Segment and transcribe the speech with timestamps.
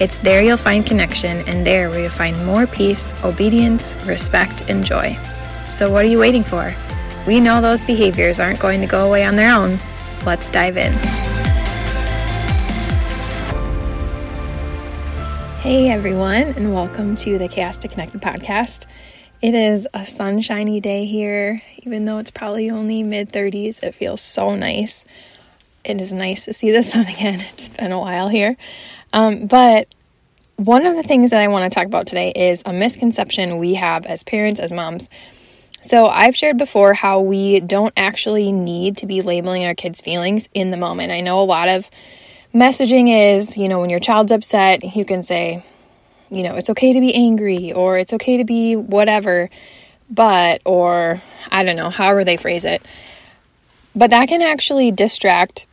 [0.00, 4.84] It's there you'll find connection, and there where you'll find more peace, obedience, respect, and
[4.84, 5.18] joy.
[5.68, 6.72] So, what are you waiting for?
[7.26, 9.80] We know those behaviors aren't going to go away on their own.
[10.24, 10.92] Let's dive in.
[15.62, 18.86] Hey, everyone, and welcome to the Chaos to Connected podcast.
[19.42, 23.82] It is a sunshiny day here, even though it's probably only mid 30s.
[23.82, 25.04] It feels so nice.
[25.82, 27.44] It is nice to see the sun again.
[27.54, 28.56] It's been a while here.
[29.12, 29.88] Um, but
[30.58, 33.74] one of the things that I want to talk about today is a misconception we
[33.74, 35.08] have as parents, as moms.
[35.82, 40.48] So, I've shared before how we don't actually need to be labeling our kids' feelings
[40.52, 41.12] in the moment.
[41.12, 41.88] I know a lot of
[42.52, 45.62] messaging is, you know, when your child's upset, you can say,
[46.28, 49.50] you know, it's okay to be angry or it's okay to be whatever,
[50.10, 51.22] but, or
[51.52, 52.82] I don't know, however they phrase it.
[53.94, 55.66] But that can actually distract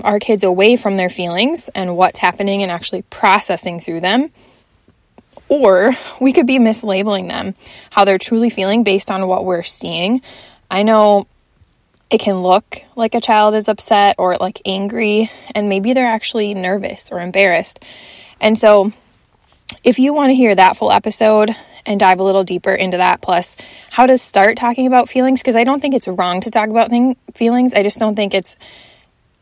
[0.00, 4.30] our kids away from their feelings and what's happening and actually processing through them.
[5.48, 7.54] Or we could be mislabeling them,
[7.90, 10.22] how they're truly feeling based on what we're seeing.
[10.70, 11.26] I know
[12.12, 16.54] it can look like a child is upset or like angry, and maybe they're actually
[16.54, 17.82] nervous or embarrassed.
[18.40, 18.92] And so,
[19.82, 21.50] if you want to hear that full episode
[21.86, 23.56] and dive a little deeper into that, plus
[23.90, 26.90] how to start talking about feelings, because I don't think it's wrong to talk about
[26.90, 28.56] thing, feelings, I just don't think it's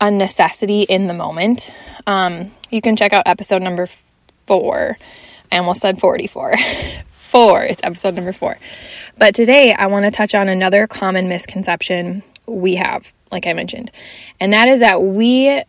[0.00, 1.70] a necessity in the moment,
[2.06, 3.88] um, you can check out episode number
[4.46, 4.96] four.
[5.52, 6.54] I almost said 44.
[7.30, 7.62] four.
[7.62, 8.58] It's episode number four.
[9.16, 13.92] But today I want to touch on another common misconception we have, like I mentioned,
[14.40, 15.62] and that is that we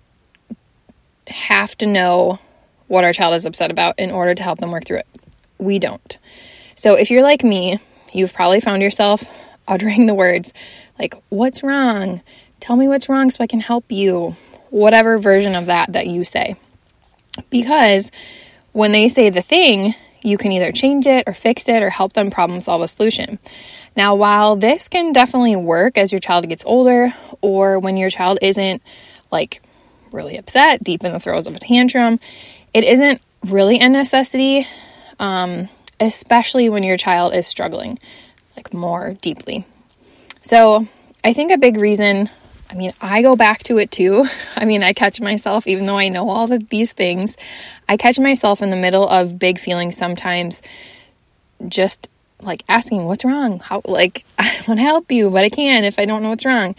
[1.28, 2.40] have to know
[2.88, 5.08] what our child is upset about in order to help them work through it.
[5.60, 6.18] We don't.
[6.76, 7.80] So if you're like me,
[8.12, 9.24] you've probably found yourself
[9.68, 10.54] uttering the words
[10.98, 12.22] like, What's wrong?
[12.62, 14.36] Tell me what's wrong so I can help you.
[14.70, 16.56] Whatever version of that that you say.
[17.50, 18.12] Because
[18.72, 22.14] when they say the thing, you can either change it or fix it or help
[22.14, 23.40] them problem solve a solution.
[23.98, 28.38] Now, while this can definitely work as your child gets older or when your child
[28.44, 28.82] isn't
[29.32, 29.62] like
[30.12, 32.20] really upset, deep in the throes of a tantrum,
[32.74, 34.68] it isn't really a necessity,
[35.20, 35.68] um,
[36.00, 37.98] especially when your child is struggling
[38.56, 39.66] like more deeply.
[40.44, 40.88] So,
[41.24, 42.30] I think a big reason
[42.72, 44.26] I mean, I go back to it too.
[44.56, 47.38] I mean, I catch myself, even though I know all of these things,
[47.90, 50.62] I catch myself in the middle of big feelings sometimes,
[51.68, 52.08] just
[52.42, 53.60] like asking, What's wrong?
[53.60, 56.46] How, like, I want to help you, but I can if I don't know what's
[56.46, 56.76] wrong.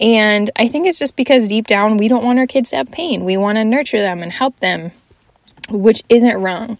[0.00, 2.90] And I think it's just because deep down we don't want our kids to have
[2.90, 3.24] pain.
[3.24, 4.92] We want to nurture them and help them,
[5.70, 6.78] which isn't wrong.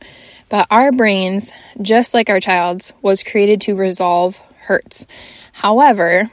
[0.48, 1.50] But our brains,
[1.80, 5.06] just like our child's, was created to resolve hurts.
[5.52, 6.30] However,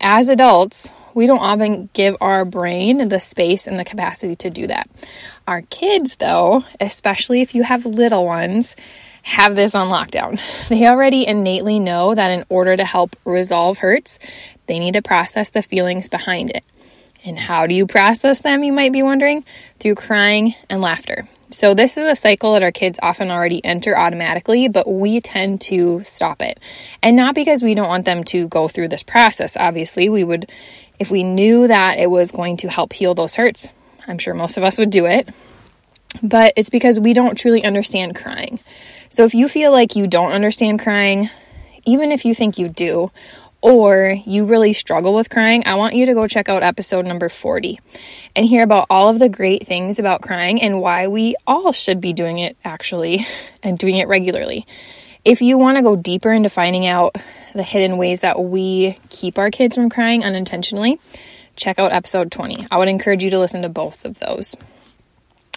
[0.00, 4.66] as adults, we don't often give our brain the space and the capacity to do
[4.66, 4.86] that.
[5.48, 8.76] Our kids, though, especially if you have little ones,
[9.22, 10.38] have this on lockdown.
[10.68, 14.18] They already innately know that in order to help resolve hurts,
[14.66, 16.64] they need to process the feelings behind it.
[17.24, 19.44] And how do you process them, you might be wondering?
[19.80, 21.26] Through crying and laughter.
[21.50, 25.60] So, this is a cycle that our kids often already enter automatically, but we tend
[25.62, 26.58] to stop it.
[27.04, 29.56] And not because we don't want them to go through this process.
[29.56, 30.50] Obviously, we would
[30.98, 33.68] if we knew that it was going to help heal those hurts,
[34.06, 35.28] I'm sure most of us would do it.
[36.22, 38.58] But it's because we don't truly understand crying.
[39.08, 41.28] So if you feel like you don't understand crying,
[41.84, 43.10] even if you think you do,
[43.62, 47.28] or you really struggle with crying, I want you to go check out episode number
[47.28, 47.80] 40
[48.34, 52.00] and hear about all of the great things about crying and why we all should
[52.00, 53.26] be doing it actually
[53.62, 54.66] and doing it regularly.
[55.26, 57.16] If you want to go deeper into finding out
[57.52, 61.00] the hidden ways that we keep our kids from crying unintentionally,
[61.56, 62.68] check out episode 20.
[62.70, 64.54] I would encourage you to listen to both of those.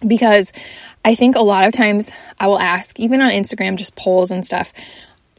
[0.05, 0.51] Because
[1.05, 4.43] I think a lot of times I will ask, even on Instagram, just polls and
[4.43, 4.73] stuff,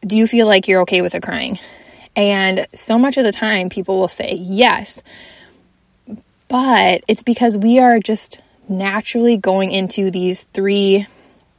[0.06, 1.58] do you feel like you're okay with the crying?
[2.14, 5.02] And so much of the time, people will say yes.
[6.46, 11.08] But it's because we are just naturally going into these three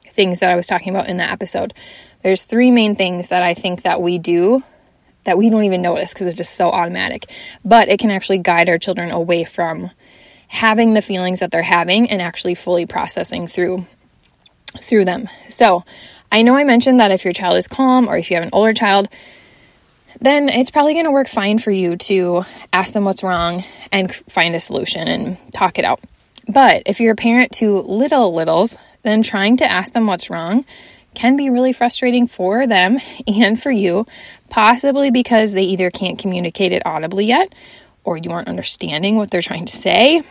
[0.05, 1.73] things that I was talking about in that episode
[2.23, 4.63] there's three main things that I think that we do
[5.23, 7.25] that we don't even notice because it's just so automatic.
[7.63, 9.91] But it can actually guide our children away from
[10.47, 13.85] having the feelings that they're having and actually fully processing through
[14.77, 15.27] through them.
[15.49, 15.83] So,
[16.31, 18.51] I know I mentioned that if your child is calm or if you have an
[18.53, 19.09] older child,
[20.21, 24.13] then it's probably going to work fine for you to ask them what's wrong and
[24.29, 25.99] find a solution and talk it out.
[26.47, 30.63] But if you're a parent to little littles, then trying to ask them what's wrong
[31.13, 34.05] can be really frustrating for them and for you,
[34.49, 37.53] possibly because they either can't communicate it audibly yet,
[38.03, 40.23] or you aren't understanding what they're trying to say,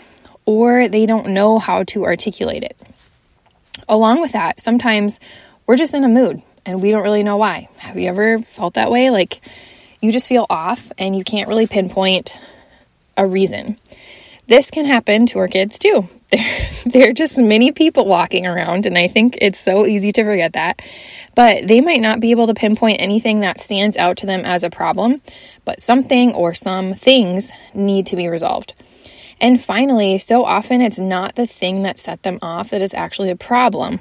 [0.44, 2.77] or they don't know how to articulate it.
[3.88, 5.21] Along with that, sometimes
[5.67, 7.69] we're just in a mood and we don't really know why.
[7.79, 9.11] Have you ever felt that way?
[9.11, 9.41] Like
[10.00, 12.37] you just feel off and you can't really pinpoint
[13.17, 13.79] a reason.
[14.50, 16.08] This can happen to our kids too.
[16.31, 20.55] They're, they're just many people walking around, and I think it's so easy to forget
[20.55, 20.82] that.
[21.37, 24.64] But they might not be able to pinpoint anything that stands out to them as
[24.64, 25.23] a problem,
[25.64, 28.75] but something or some things need to be resolved.
[29.41, 33.31] And finally, so often it's not the thing that set them off that is actually
[33.31, 34.00] a problem,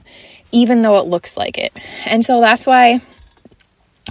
[0.51, 1.77] even though it looks like it.
[2.07, 3.01] And so that's why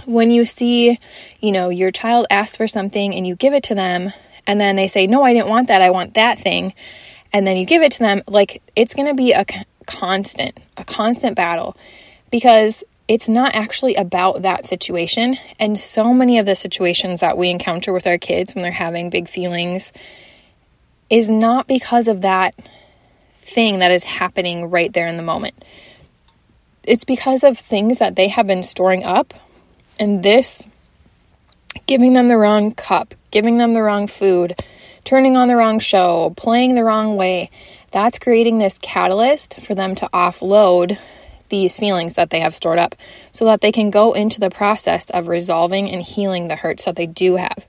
[0.05, 0.99] when you see,
[1.41, 4.13] you know, your child asks for something and you give it to them,
[4.49, 6.73] and then they say, No, I didn't want that, I want that thing,
[7.31, 9.45] and then you give it to them, like it's going to be a
[9.85, 11.77] constant, a constant battle
[12.31, 15.37] because it's not actually about that situation.
[15.59, 19.11] And so many of the situations that we encounter with our kids when they're having
[19.11, 19.93] big feelings
[21.11, 22.55] is not because of that
[23.37, 25.63] thing that is happening right there in the moment.
[26.83, 29.35] It's because of things that they have been storing up,
[29.99, 30.65] and this
[31.87, 34.59] giving them the wrong cup, giving them the wrong food,
[35.03, 37.49] turning on the wrong show, playing the wrong way.
[37.91, 40.97] That's creating this catalyst for them to offload
[41.49, 42.95] these feelings that they have stored up
[43.31, 46.95] so that they can go into the process of resolving and healing the hurts that
[46.95, 47.65] they do have.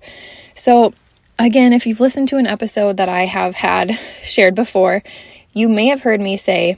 [0.55, 0.93] So,
[1.41, 5.03] Again, if you've listened to an episode that I have had shared before,
[5.55, 6.77] you may have heard me say,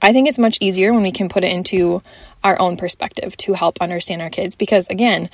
[0.00, 2.00] I think it's much easier when we can put it into
[2.44, 5.30] our own perspective to help understand our kids because, again,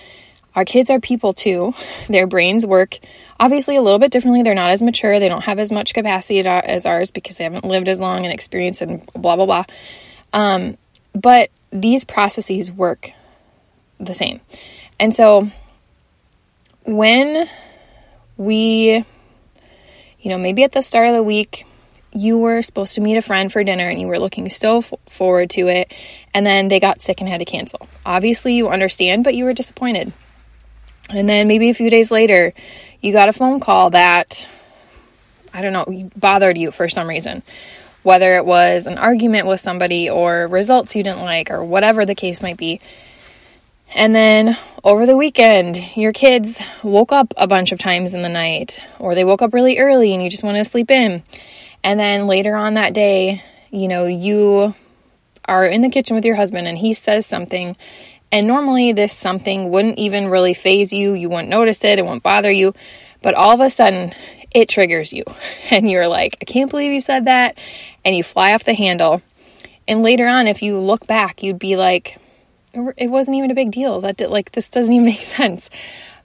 [0.55, 1.75] our kids are people too.
[2.09, 2.99] Their brains work
[3.39, 4.43] obviously a little bit differently.
[4.43, 7.65] They're not as mature, they don't have as much capacity as ours because they haven't
[7.65, 9.65] lived as long and experienced and blah, blah, blah.
[10.33, 10.77] Um,
[11.15, 13.13] but these processes work
[13.99, 14.41] the same.
[14.99, 15.51] And so
[16.85, 17.49] when
[18.37, 19.05] we,
[20.21, 21.65] you know, maybe at the start of the week,
[22.13, 24.93] you were supposed to meet a friend for dinner and you were looking so f-
[25.09, 25.93] forward to it,
[26.35, 27.89] and then they got sick and had to cancel.
[28.05, 30.13] Obviously, you understand, but you were disappointed.
[31.13, 32.53] And then maybe a few days later,
[33.01, 34.49] you got a phone call that,
[35.53, 37.43] I don't know, bothered you for some reason.
[38.03, 42.15] Whether it was an argument with somebody or results you didn't like or whatever the
[42.15, 42.81] case might be.
[43.95, 48.29] And then over the weekend, your kids woke up a bunch of times in the
[48.29, 51.23] night, or they woke up really early and you just wanted to sleep in.
[51.83, 54.75] And then later on that day, you know, you
[55.45, 57.77] are in the kitchen with your husband and he says something.
[58.33, 61.15] And normally, this something wouldn't even really phase you.
[61.15, 62.75] You wouldn't notice it, it won't bother you.
[63.23, 64.15] But all of a sudden,
[64.53, 65.25] it triggers you.
[65.71, 67.57] And you're like, I can't believe you said that.
[68.05, 69.23] And you fly off the handle.
[69.87, 72.19] And later on, if you look back, you'd be like,
[72.97, 74.01] it wasn't even a big deal.
[74.01, 75.71] That did, like this doesn't even make sense.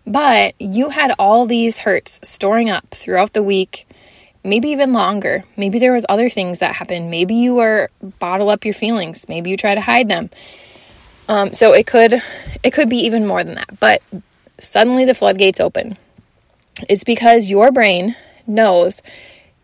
[0.08, 3.88] But you had all these hurts storing up throughout the week,
[4.44, 5.44] maybe even longer.
[5.58, 7.10] Maybe there was other things that happened.
[7.10, 7.89] Maybe you were
[8.20, 9.27] bottle up your feelings.
[9.27, 10.30] Maybe you try to hide them.
[11.27, 12.22] Um, so it could
[12.63, 13.79] it could be even more than that.
[13.79, 14.01] But
[14.60, 15.98] suddenly the floodgates open.
[16.89, 18.15] It's because your brain
[18.48, 19.01] knows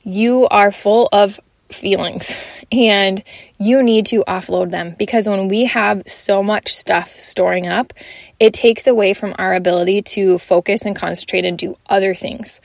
[0.04, 1.40] you are full of
[1.70, 2.36] feelings
[2.72, 3.24] and
[3.60, 7.94] you need to offload them because when we have so much stuff storing up,
[8.40, 12.60] it takes away from our ability to focus and concentrate and do other things,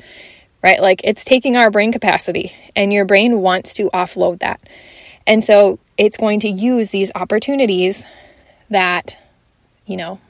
[0.63, 0.81] right?
[0.81, 4.61] Like it's taking our brain capacity, and your brain wants to offload that.
[5.27, 8.07] And so it's going to use these opportunities
[8.71, 9.19] that,
[9.87, 10.21] you know,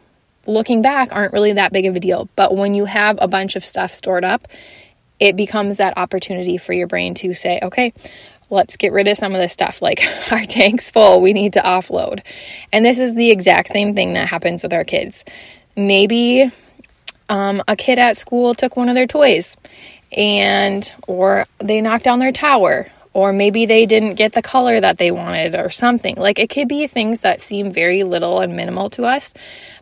[0.47, 2.29] looking back aren't really that big of a deal.
[2.37, 4.47] But when you have a bunch of stuff stored up,
[5.19, 7.93] it becomes that opportunity for your brain to say, okay,
[8.51, 9.83] let's get rid of some of this stuff.
[9.83, 10.03] Like
[10.33, 12.23] our tank's full, we need to offload.
[12.73, 15.25] And this is the exact same thing that happens with our kids.
[15.77, 16.51] Maybe
[17.29, 19.57] um, a kid at school took one of their toys
[20.13, 24.99] and or they knocked down their tower or maybe they didn't get the color that
[24.99, 26.17] they wanted or something.
[26.17, 29.33] Like it could be things that seem very little and minimal to us,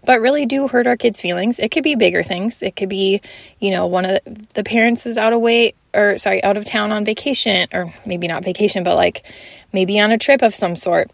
[0.05, 1.59] but really do hurt our kids' feelings.
[1.59, 2.63] It could be bigger things.
[2.63, 3.21] It could be,
[3.59, 6.65] you know, one of the, the parents is out of weight or sorry, out of
[6.65, 9.25] town on vacation or maybe not vacation, but like
[9.73, 11.11] maybe on a trip of some sort.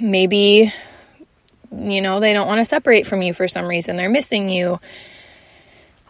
[0.00, 0.72] Maybe
[1.70, 3.94] you know, they don't want to separate from you for some reason.
[3.94, 4.80] They're missing you.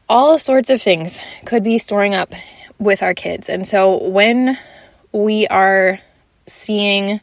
[0.08, 2.32] All sorts of things could be storing up
[2.82, 3.48] with our kids.
[3.48, 4.58] And so when
[5.12, 6.00] we are
[6.46, 7.20] seeing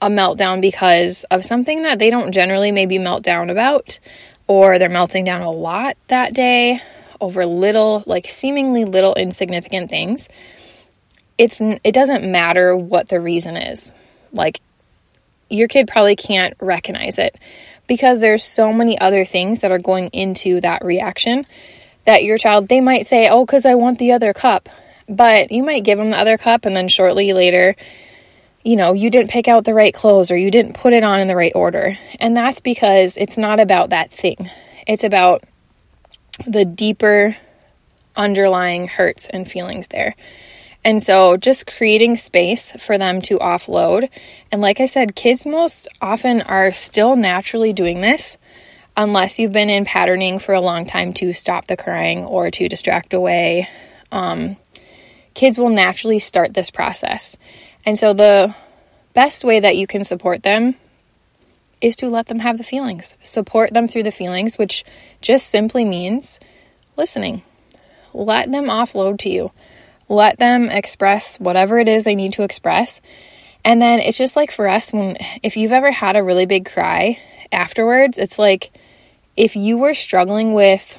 [0.00, 3.98] a meltdown because of something that they don't generally maybe melt down about,
[4.46, 6.80] or they're melting down a lot that day
[7.20, 10.28] over little, like seemingly little insignificant things,
[11.38, 13.92] it's it doesn't matter what the reason is.
[14.32, 14.60] Like
[15.48, 17.36] your kid probably can't recognize it
[17.86, 21.46] because there's so many other things that are going into that reaction
[22.04, 24.68] that your child they might say, "Oh, cuz I want the other cup."
[25.08, 27.76] But you might give them the other cup and then shortly later
[28.64, 31.20] you know, you didn't pick out the right clothes or you didn't put it on
[31.20, 31.98] in the right order.
[32.18, 34.50] And that's because it's not about that thing.
[34.86, 35.44] It's about
[36.46, 37.36] the deeper
[38.16, 40.16] underlying hurts and feelings there.
[40.82, 44.08] And so just creating space for them to offload.
[44.50, 48.38] And like I said, kids most often are still naturally doing this
[48.96, 52.68] unless you've been in patterning for a long time to stop the crying or to
[52.68, 53.68] distract away.
[54.12, 54.56] Um,
[55.34, 57.36] kids will naturally start this process.
[57.84, 58.54] And so the
[59.12, 60.76] best way that you can support them
[61.80, 63.16] is to let them have the feelings.
[63.22, 64.84] Support them through the feelings, which
[65.20, 66.40] just simply means
[66.96, 67.42] listening.
[68.12, 69.50] Let them offload to you.
[70.08, 73.00] Let them express whatever it is they need to express.
[73.64, 76.70] And then it's just like for us when if you've ever had a really big
[76.70, 77.18] cry
[77.50, 78.70] afterwards, it's like
[79.36, 80.98] if you were struggling with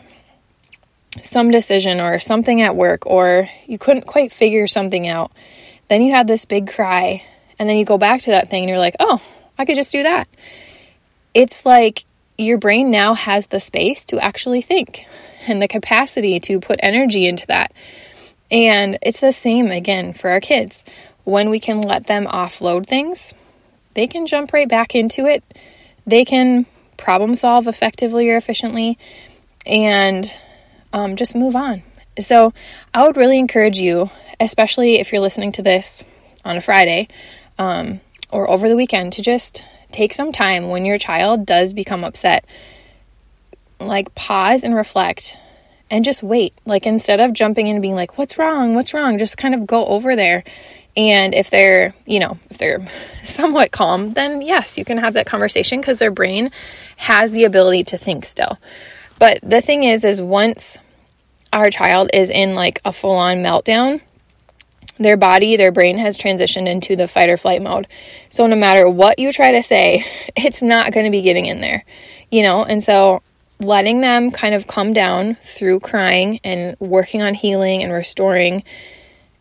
[1.21, 5.31] some decision or something at work or you couldn't quite figure something out,
[5.87, 7.23] then you had this big cry
[7.57, 9.21] and then you go back to that thing and you're like, "Oh,
[9.57, 10.27] I could just do that."
[11.33, 12.03] It's like
[12.37, 15.05] your brain now has the space to actually think
[15.47, 17.71] and the capacity to put energy into that.
[18.51, 20.83] And it's the same again for our kids.
[21.23, 23.33] When we can let them offload things,
[23.93, 25.43] they can jump right back into it.
[26.05, 26.65] They can
[26.97, 28.97] problem solve effectively or efficiently
[29.65, 30.33] and
[30.93, 31.83] um, just move on.
[32.19, 32.53] So,
[32.93, 34.09] I would really encourage you,
[34.39, 36.03] especially if you're listening to this
[36.45, 37.09] on a Friday
[37.59, 37.99] um,
[38.31, 42.45] or over the weekend, to just take some time when your child does become upset.
[43.79, 45.35] Like, pause and reflect
[45.89, 46.53] and just wait.
[46.65, 48.75] Like instead of jumping in and being like, what's wrong?
[48.75, 49.17] What's wrong?
[49.17, 50.43] Just kind of go over there.
[50.97, 52.87] And if they're, you know, if they're
[53.23, 56.51] somewhat calm, then yes, you can have that conversation because their brain
[56.97, 58.57] has the ability to think still.
[59.19, 60.77] But the thing is, is once
[61.51, 64.01] our child is in like a full on meltdown,
[64.97, 67.87] their body, their brain has transitioned into the fight or flight mode.
[68.29, 71.61] So no matter what you try to say, it's not going to be getting in
[71.61, 71.83] there,
[72.31, 72.63] you know?
[72.63, 73.21] And so
[73.59, 78.63] letting them kind of come down through crying and working on healing and restoring.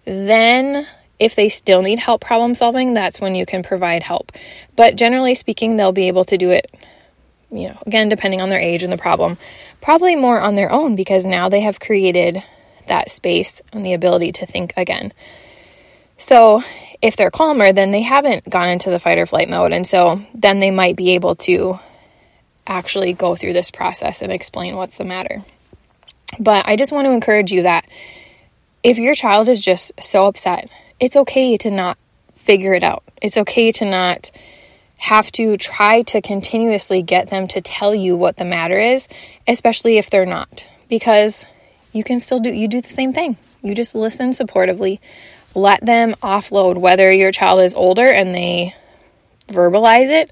[0.04, 0.86] Then,
[1.18, 4.32] if they still need help problem solving, that's when you can provide help.
[4.76, 6.72] But generally speaking, they'll be able to do it,
[7.50, 9.38] you know, again, depending on their age and the problem,
[9.80, 12.42] probably more on their own because now they have created
[12.88, 15.12] that space and the ability to think again.
[16.18, 16.62] So,
[17.04, 19.72] if they're calmer, then they haven't gone into the fight or flight mode.
[19.72, 21.78] And so then they might be able to
[22.66, 25.42] actually go through this process and explain what's the matter.
[26.40, 27.86] But I just want to encourage you that
[28.82, 31.98] if your child is just so upset, it's okay to not
[32.36, 33.02] figure it out.
[33.22, 34.30] It's okay to not
[34.96, 39.08] have to try to continuously get them to tell you what the matter is,
[39.46, 41.44] especially if they're not, because
[41.92, 43.36] you can still do you do the same thing.
[43.62, 45.00] You just listen supportively,
[45.54, 48.74] let them offload whether your child is older and they
[49.48, 50.30] verbalize it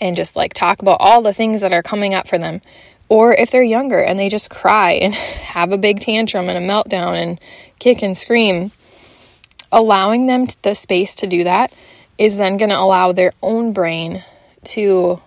[0.00, 2.60] and just like talk about all the things that are coming up for them.
[3.08, 6.66] Or if they're younger and they just cry and have a big tantrum and a
[6.66, 7.40] meltdown and
[7.78, 8.72] kick and scream,
[9.72, 11.72] allowing them the space to do that
[12.18, 14.24] is then going to allow their own brain
[14.64, 15.20] to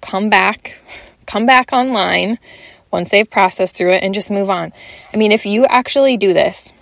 [0.00, 0.78] come back,
[1.26, 2.38] come back online
[2.90, 4.72] once they've processed through it and just move on.
[5.12, 6.72] I mean, if you actually do this,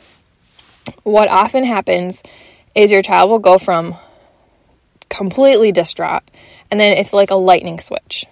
[1.02, 2.22] what often happens
[2.74, 3.94] is your child will go from
[5.08, 6.22] completely distraught
[6.70, 8.26] and then it's like a lightning switch.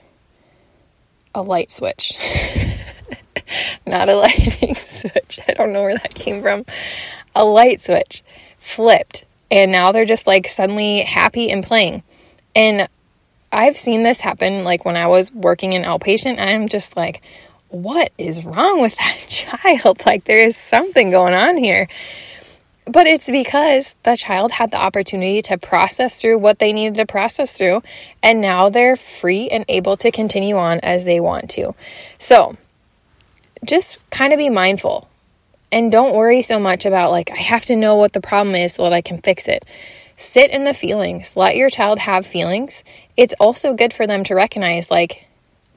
[1.35, 2.19] A light switch.
[3.87, 5.41] Not a lightning switch.
[5.47, 6.65] I don't know where that came from.
[7.35, 8.23] A light switch
[8.69, 9.25] flipped.
[9.51, 12.03] And now they're just like suddenly happy and playing.
[12.55, 12.89] And
[13.51, 16.39] I've seen this happen like when I was working in outpatient.
[16.39, 17.23] I'm just like,
[17.69, 20.05] what is wrong with that child?
[20.05, 21.89] Like, there is something going on here.
[22.87, 27.05] But it's because the child had the opportunity to process through what they needed to
[27.05, 27.83] process through,
[28.23, 31.75] and now they're free and able to continue on as they want to.
[32.19, 32.57] So
[33.63, 35.07] just kind of be mindful
[35.71, 38.75] and don't worry so much about, like, I have to know what the problem is
[38.75, 39.65] so that I can fix it.
[40.17, 42.83] Sit in the feelings, let your child have feelings.
[43.17, 45.27] It's also good for them to recognize, like,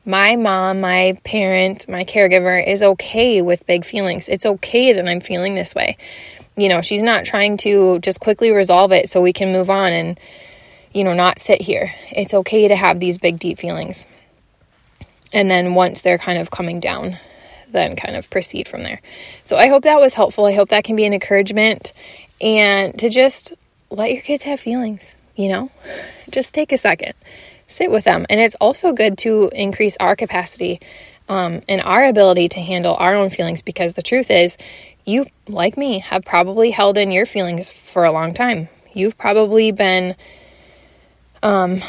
[0.03, 4.27] my mom, my parent, my caregiver is okay with big feelings.
[4.29, 5.97] It's okay that I'm feeling this way
[6.55, 9.93] you know, she's not trying to just quickly resolve it so we can move on
[9.93, 10.19] and,
[10.93, 11.93] you know, not sit here.
[12.11, 14.07] It's okay to have these big, deep feelings.
[15.33, 17.17] And then once they're kind of coming down,
[17.71, 19.01] then kind of proceed from there.
[19.43, 20.45] So I hope that was helpful.
[20.45, 21.93] I hope that can be an encouragement
[22.39, 23.53] and to just
[23.89, 25.69] let your kids have feelings, you know?
[26.29, 27.13] Just take a second,
[27.67, 28.25] sit with them.
[28.29, 30.79] And it's also good to increase our capacity
[31.29, 34.57] um, and our ability to handle our own feelings because the truth is,
[35.05, 38.69] you, like me, have probably held in your feelings for a long time.
[38.93, 40.15] You've probably been
[41.41, 41.81] um,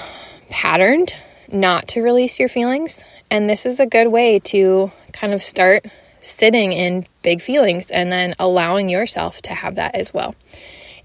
[0.50, 1.14] patterned
[1.50, 3.04] not to release your feelings.
[3.32, 5.86] And this is a good way to kind of start
[6.20, 10.34] sitting in big feelings and then allowing yourself to have that as well.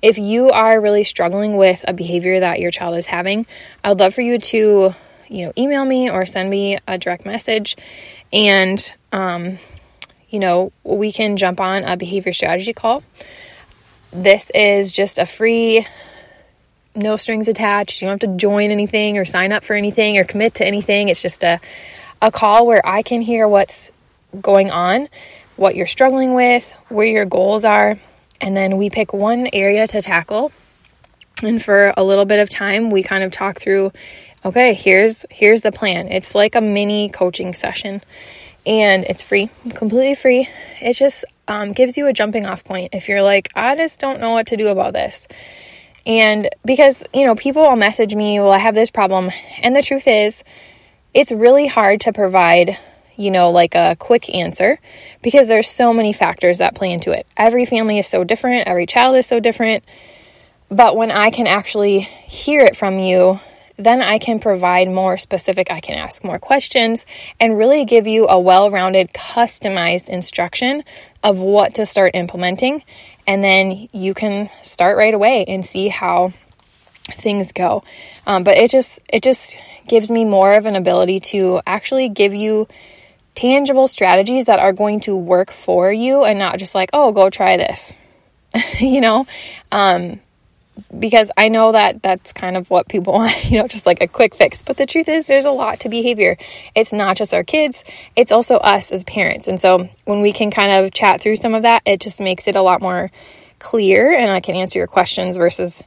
[0.02, 3.48] If you are really struggling with a behavior that your child is having,
[3.82, 4.94] I would love for you to,
[5.30, 7.78] you know, email me or send me a direct message
[8.34, 9.58] and um,
[10.28, 13.04] you know, we can jump on a behavior strategy call.
[14.12, 15.88] This is just a free
[16.94, 18.02] no strings attached.
[18.02, 21.08] You don't have to join anything or sign up for anything or commit to anything.
[21.08, 21.62] It's just a
[22.22, 23.92] a call where I can hear what's
[24.42, 25.10] going on,
[25.56, 27.98] what you're struggling with, where your goals are,
[28.42, 30.52] and then we pick one area to tackle.
[31.44, 33.92] And for a little bit of time, we kind of talk through
[34.46, 36.08] okay, here's here's the plan.
[36.08, 38.02] It's like a mini coaching session.
[38.66, 40.50] And it's free, completely free.
[40.82, 44.20] It just um, gives you a jumping off point if you're like, I just don't
[44.20, 45.28] know what to do about this.
[46.06, 49.30] And because, you know, people will message me, well, I have this problem.
[49.62, 50.44] And the truth is,
[51.18, 52.78] it's really hard to provide
[53.18, 54.80] you know, like a quick answer
[55.24, 57.26] because there's so many factors that play into it.
[57.36, 59.84] Every family is so different, every child is so different.
[60.70, 63.40] But when I can actually hear it from you,
[63.78, 67.06] then I can provide more specific, I can ask more questions
[67.40, 70.84] and really give you a well rounded, customized instruction
[71.24, 72.84] of what to start implementing.
[73.26, 76.34] And then you can start right away and see how
[77.08, 77.84] things go.
[78.26, 82.34] Um, but it just, it just gives me more of an ability to actually give
[82.34, 82.68] you
[83.36, 87.30] tangible strategies that are going to work for you and not just like, oh, go
[87.30, 87.94] try this,
[88.80, 89.26] you know?
[89.72, 90.20] Um,
[90.98, 94.08] because I know that that's kind of what people want, you know, just like a
[94.08, 94.62] quick fix.
[94.62, 96.38] But the truth is, there's a lot to behavior.
[96.76, 97.84] It's not just our kids,
[98.16, 99.48] it's also us as parents.
[99.48, 102.48] And so when we can kind of chat through some of that, it just makes
[102.48, 103.12] it a lot more
[103.60, 105.84] clear and I can answer your questions versus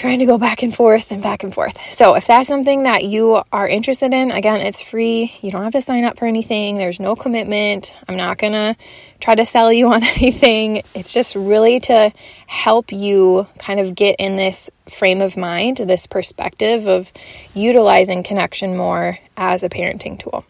[0.00, 1.78] trying to go back and forth and back and forth.
[1.92, 5.34] So, if that's something that you are interested in, again, it's free.
[5.42, 7.92] You don't have to sign up for anything, there's no commitment.
[8.08, 8.76] I'm not going to
[9.20, 10.82] try to sell you on anything.
[10.94, 12.12] It's just really to
[12.46, 17.12] help you kind of get in this frame of mind, this perspective of
[17.52, 20.46] utilizing connection more as a parenting tool.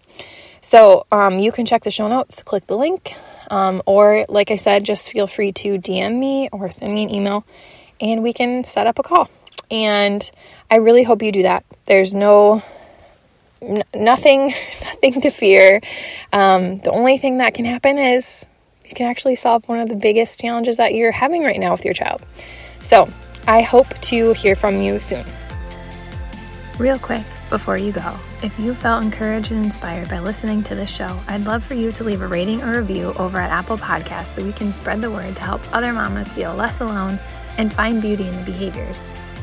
[0.60, 3.14] So, um, you can check the show notes, click the link,
[3.50, 7.12] um, or like I said, just feel free to DM me or send me an
[7.12, 7.44] email
[8.00, 9.28] and we can set up a call.
[9.70, 10.28] And
[10.70, 11.64] I really hope you do that.
[11.86, 12.62] There's no
[13.62, 14.46] n- nothing
[14.84, 15.80] nothing to fear.
[16.32, 18.46] Um, the only thing that can happen is
[18.88, 21.84] you can actually solve one of the biggest challenges that you're having right now with
[21.84, 22.22] your child.
[22.82, 23.08] So,
[23.46, 25.24] I hope to hear from you soon.
[26.78, 30.90] Real quick before you go, if you felt encouraged and inspired by listening to this
[30.90, 34.34] show, I'd love for you to leave a rating or review over at Apple Podcasts
[34.34, 37.18] so we can spread the word to help other mamas feel less alone
[37.58, 39.02] and find beauty in the behaviors.